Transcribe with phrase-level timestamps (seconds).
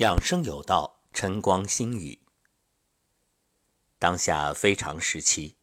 [0.00, 2.22] 养生有道，晨光心语。
[3.98, 5.56] 当下非常时期，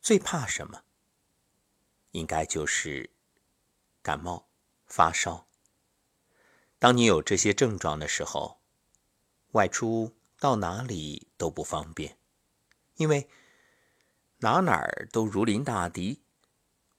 [0.00, 0.84] 最怕什么？
[2.12, 3.10] 应该就是
[4.00, 4.48] 感冒、
[4.86, 5.46] 发烧。
[6.78, 8.62] 当你有这些症状的时候，
[9.50, 12.16] 外出到哪里都不方便，
[12.94, 13.28] 因为
[14.38, 16.22] 哪哪儿都如临大敌，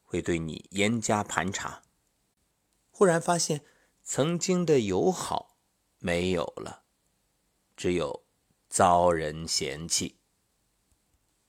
[0.04, 1.82] 会对你严加盘查。
[2.92, 3.66] 忽然发现
[4.04, 5.49] 曾经的友好
[6.00, 6.84] 没有了，
[7.78, 8.26] 只有
[8.68, 10.18] 遭人嫌弃。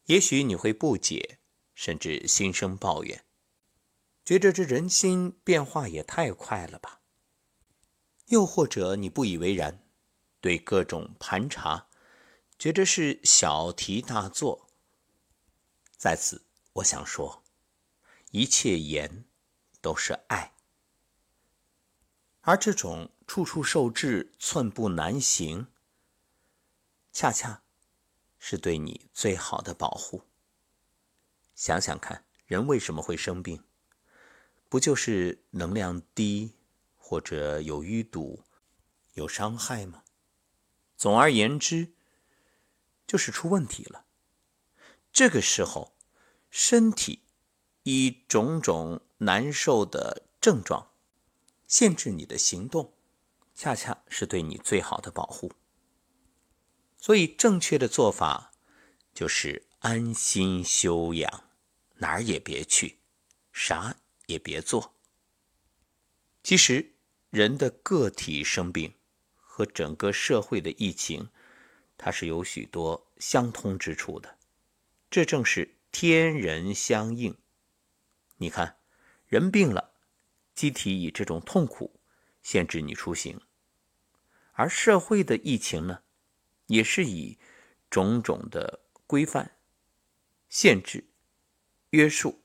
[0.06, 1.38] 也许你会不解，
[1.74, 3.24] 甚至心生抱怨，
[4.24, 7.00] 觉着这人心变化也太快了吧？
[8.26, 9.84] 又或者你不以为然，
[10.40, 11.88] 对各种盘查
[12.58, 14.68] 觉着是小题大做。
[15.96, 17.44] 在此，我想说，
[18.30, 19.24] 一切言
[19.80, 20.54] 都是爱。
[22.42, 25.68] 而这种处处受制、寸步难行，
[27.12, 27.62] 恰恰
[28.40, 30.24] 是对你最好的保护。
[31.54, 33.62] 想想看，人为什么会生病？
[34.68, 36.56] 不就是能量低，
[36.96, 38.42] 或者有淤堵、
[39.12, 40.02] 有伤害吗？
[40.96, 41.92] 总而言之，
[43.06, 44.06] 就是出问题了。
[45.12, 45.96] 这个时候，
[46.50, 47.22] 身体
[47.84, 50.90] 以种种难受的症状。
[51.68, 52.92] 限制你的行动，
[53.62, 55.52] 恰恰是对你最好的保护。
[56.96, 58.52] 所以，正确的做法
[59.12, 61.44] 就是安心休养，
[61.96, 63.00] 哪儿也别去，
[63.52, 64.94] 啥也别做。
[66.42, 66.94] 其实，
[67.28, 68.94] 人的个体生病
[69.36, 71.28] 和整个社会的疫情，
[71.98, 74.38] 它是有许多相通之处的。
[75.10, 77.36] 这正是天人相应。
[78.38, 78.78] 你看，
[79.26, 79.92] 人病了。
[80.54, 82.00] 机体以这种痛苦
[82.42, 83.38] 限制你出行，
[84.60, 86.02] 而社会的疫情呢，
[86.66, 87.38] 也是以
[87.88, 89.56] 种种的规范、
[90.50, 91.08] 限制、
[91.88, 92.42] 约束，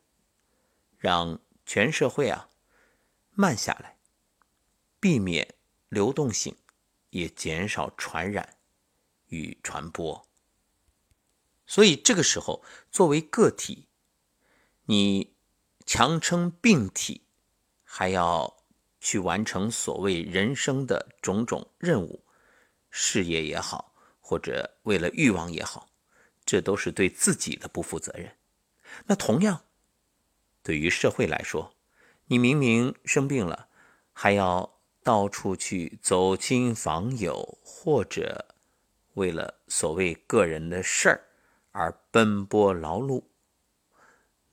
[0.97, 2.49] 让全社会啊
[3.31, 3.97] 慢下来，
[5.01, 5.55] 避免
[5.89, 6.55] 流动性，
[7.09, 8.55] 也减少传染
[9.27, 10.25] 与传播。
[11.67, 13.89] 所以这个时候，作为个体，
[14.85, 15.35] 你
[15.85, 17.23] 强撑病体。
[17.83, 18.54] 还要
[19.05, 22.25] 去完成所谓人生的种种任务，
[22.89, 25.87] 事业也好，或者为了欲望也好，
[26.43, 28.35] 这都是对自己的不负责任。
[29.05, 29.61] 那同样，
[30.63, 31.75] 对于社会来说，
[32.25, 33.69] 你明明生病了，
[34.11, 38.55] 还要到处去走亲访友，或者
[39.13, 41.27] 为了所谓个人的事儿
[41.69, 43.21] 而奔波劳碌，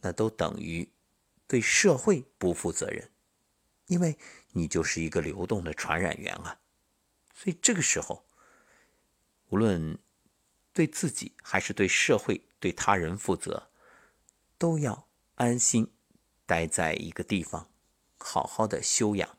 [0.02, 0.86] 那都等于
[1.46, 3.08] 对社会不负责任。
[3.92, 4.16] 因为
[4.52, 6.58] 你就是一个流动的传染源啊，
[7.34, 8.24] 所以这个时候，
[9.50, 9.98] 无论
[10.72, 13.68] 对自己还是对社会、对他人负责，
[14.56, 15.92] 都要安心
[16.46, 17.68] 待在一个地方，
[18.16, 19.36] 好好的休养。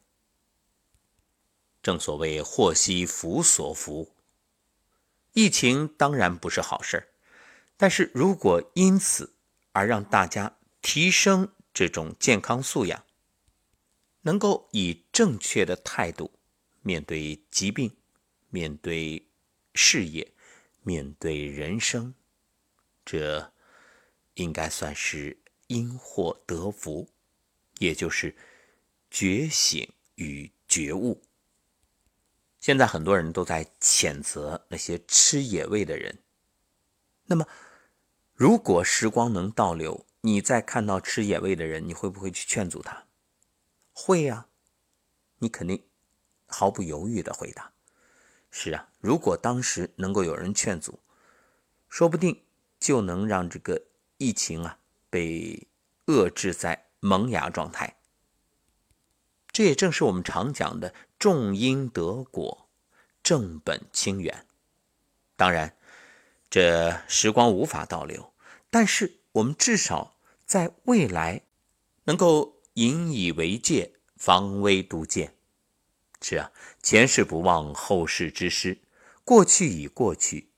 [1.81, 4.13] 正所谓祸兮福所伏，
[5.31, 7.09] 疫情当然不是好事
[7.75, 9.33] 但是如果因此
[9.71, 13.03] 而让大家提升这种健康素养，
[14.23, 16.31] 能够以正确的态度
[16.81, 17.95] 面对疾病、
[18.49, 19.27] 面对
[19.73, 20.33] 事业、
[20.81, 22.13] 面对人生，
[23.05, 23.53] 这
[24.33, 27.07] 应该算是因祸得福，
[27.79, 28.35] 也就是
[29.11, 31.21] 觉醒与觉悟。
[32.59, 36.19] 现在很多人都在谴责那些吃野味的人，
[37.25, 37.45] 那么
[38.33, 43.05] 如果时光能倒流，你再看到吃野味的人，你会不会去劝阻他？
[43.95, 44.47] 会呀，
[45.37, 45.85] 你肯定
[46.47, 47.71] 毫不犹豫的回答
[48.49, 50.99] ：“是啊。”如果当时能够有人劝阻，
[51.87, 52.43] 说不定
[52.79, 53.85] 就能让这个
[54.17, 55.67] 疫情啊被
[56.07, 57.97] 遏制在萌芽状态。
[59.51, 62.67] 这也正是我们常讲的“种因得果，
[63.21, 64.47] 正本清源”。
[65.37, 65.77] 当然，
[66.49, 68.33] 这时光无法倒流，
[68.71, 70.17] 但是我们至少
[70.47, 71.43] 在未来
[72.05, 72.62] 能够。
[72.73, 75.35] 引以为戒，防微杜渐。
[76.21, 78.79] 是啊，前事不忘，后事之师。
[79.23, 80.49] 过去已过去，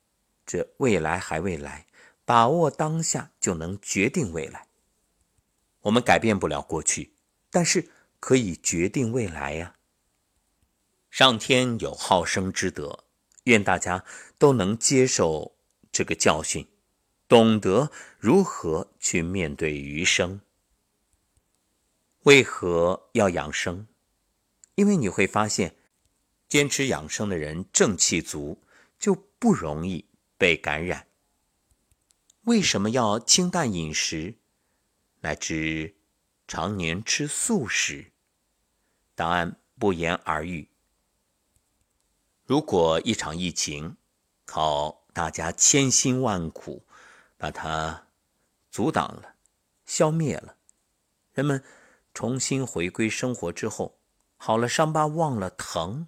[0.45, 1.87] 这未来还未来。
[2.23, 4.67] 把握当下，就能决定未来。
[5.81, 7.13] 我们改变不了过去，
[7.51, 7.89] 但是
[8.19, 9.75] 可以决定未来呀。
[11.11, 13.05] 上天有好生之德，
[13.43, 14.03] 愿大家
[14.39, 15.55] 都能接受
[15.91, 16.67] 这个教训，
[17.27, 20.41] 懂得如何去面对余生。
[22.25, 23.85] 为何要养生？
[24.73, 25.75] 因为你会发现，
[26.47, 28.63] 坚持养生的人正气足，
[28.97, 31.05] 就不容易被感染。
[32.45, 34.39] 为什么要清淡饮食，
[35.21, 35.95] 乃至
[36.47, 38.11] 常年吃素食？
[39.13, 40.67] 答案不言而喻。
[42.43, 43.97] 如果一场疫情
[44.45, 46.83] 靠大家千辛万苦
[47.37, 48.07] 把它
[48.71, 49.35] 阻挡了、
[49.85, 50.57] 消灭了，
[51.33, 51.63] 人们
[52.15, 53.99] 重新回归生活之后，
[54.37, 56.07] 好了伤疤忘了疼，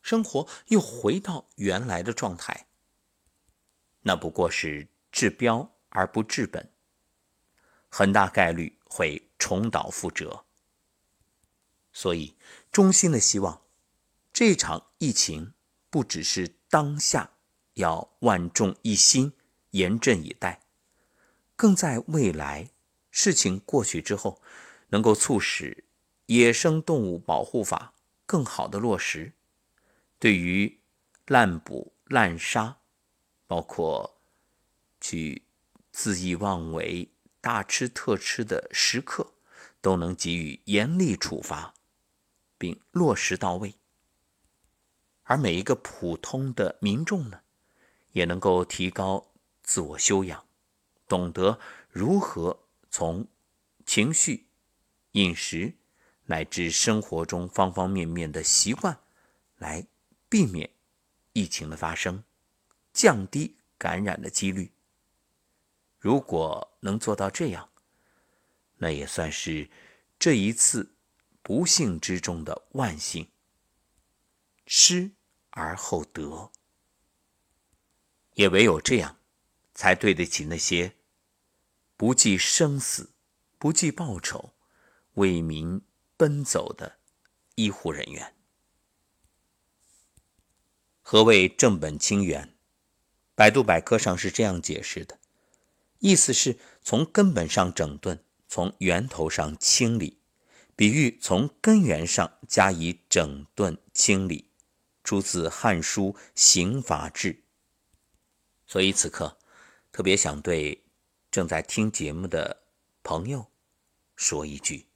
[0.00, 2.66] 生活又回到原来的状态，
[4.00, 6.72] 那不过是治标而不治本，
[7.90, 10.46] 很大概率会重蹈覆辙。
[11.92, 12.36] 所以，
[12.72, 13.60] 衷心的希望。
[14.32, 15.52] 这场疫情
[15.90, 17.32] 不只是当下
[17.74, 19.34] 要万众一心、
[19.72, 20.62] 严阵以待，
[21.54, 22.70] 更在未来
[23.10, 24.40] 事情过去之后，
[24.90, 25.84] 能够促使
[26.26, 27.94] 野生动物保护法
[28.26, 29.32] 更好的落实。
[30.18, 30.80] 对于
[31.26, 32.78] 滥捕滥杀，
[33.46, 34.20] 包括
[35.00, 35.42] 去
[35.92, 37.10] 恣意妄为、
[37.40, 39.32] 大吃特吃的食客，
[39.80, 41.74] 都能给予严厉处罚，
[42.58, 43.74] 并落实到位。
[45.22, 47.40] 而每一个普通的民众呢，
[48.12, 49.32] 也能够提高
[49.62, 50.44] 自我修养，
[51.06, 51.58] 懂得
[51.88, 53.26] 如何从
[53.86, 54.48] 情绪、
[55.12, 55.74] 饮食
[56.26, 58.98] 乃至生活中方方面面的习惯，
[59.56, 59.86] 来
[60.28, 60.70] 避免
[61.32, 62.24] 疫情的发生，
[62.92, 64.72] 降低感染的几率。
[65.98, 67.70] 如果能做到这样，
[68.76, 69.68] 那也算是
[70.18, 70.94] 这一次
[71.42, 73.28] 不幸之中的万幸。
[74.66, 75.10] 失。
[75.52, 76.52] 而后得，
[78.34, 79.18] 也唯有这样，
[79.74, 80.94] 才对得起那些
[81.96, 83.10] 不计生死、
[83.58, 84.54] 不计报酬
[85.20, 85.82] 为民
[86.16, 86.96] 奔走的
[87.54, 88.34] 医护人员。
[91.02, 92.54] 何谓正本清源？
[93.34, 95.18] 百度百科上是这样解释的：
[95.98, 100.18] 意思是从根本上整顿，从源头上清理，
[100.74, 104.48] 比喻从根源上加以整顿清理。
[105.02, 107.32] 出自《汉书·刑法志》，
[108.66, 109.38] 所以此刻
[109.90, 110.84] 特别想对
[111.30, 112.62] 正在听节目的
[113.02, 113.50] 朋友
[114.14, 114.86] 说一句：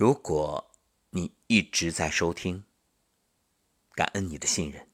[0.00, 0.70] 如果
[1.10, 2.64] 你一直在收听，
[3.92, 4.86] 感恩你的信任；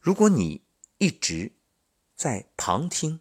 [0.00, 0.62] 如果你
[0.98, 1.50] 一直
[2.14, 3.18] 在旁听，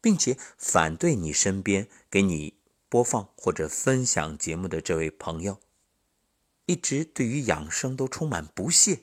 [0.00, 2.58] 并且反对你身边给你
[2.88, 5.60] 播放或者分享节目的这位朋友。
[6.64, 9.00] 一直对于养生都充满不屑，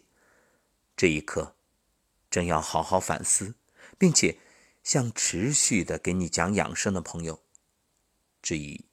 [0.97, 1.55] 这一刻，
[2.31, 3.53] 真要好好反思，
[3.99, 4.39] 并且
[4.83, 7.43] 向持续的给你讲养生的朋友
[8.41, 8.85] 致以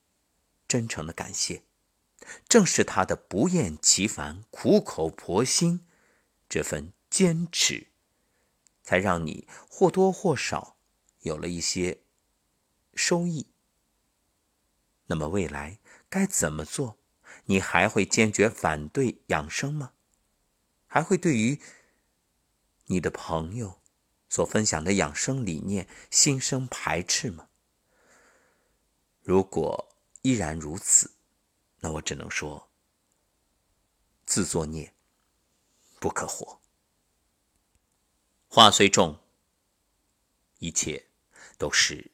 [0.69, 1.63] 真诚的感谢。
[2.49, 5.87] 正是他的不厌其烦、苦口婆心，
[6.49, 7.89] 这份坚持，
[8.83, 10.77] 才让你或多或少
[11.21, 12.03] 有了一些
[12.95, 13.47] 收益。
[15.07, 15.79] 那么未来
[16.09, 16.99] 该怎么做？
[17.47, 19.93] 你还会坚决反对养生吗？
[20.87, 21.61] 还会对于
[22.87, 23.81] 你的朋友
[24.29, 27.49] 所分享的养生理念心生排斥吗？
[29.23, 31.16] 如果依然如此，
[31.87, 32.69] 那我只能说，
[34.25, 34.93] 自作孽
[36.01, 36.61] 不可活。
[38.49, 39.17] 话虽重，
[40.59, 41.07] 一切
[41.57, 42.11] 都是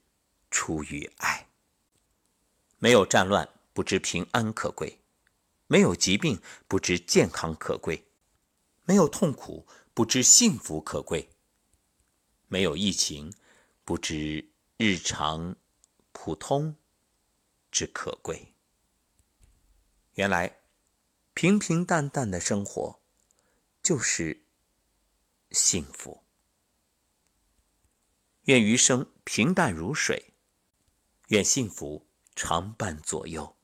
[0.50, 1.48] 出于爱。
[2.76, 5.00] 没有战乱，不知平安可贵。
[5.68, 6.38] 没有疾病，
[6.68, 8.04] 不知健康可贵；
[8.84, 11.26] 没有痛苦，不知幸福可贵；
[12.46, 13.32] 没有疫情，
[13.86, 15.56] 不知日常
[16.12, 16.76] 普通
[17.70, 18.52] 之可贵。
[20.14, 20.58] 原来，
[21.32, 23.00] 平平淡淡的生活
[23.82, 24.44] 就是
[25.50, 26.22] 幸福。
[28.44, 30.34] 愿余生平淡如水，
[31.28, 33.56] 愿幸福常伴左右。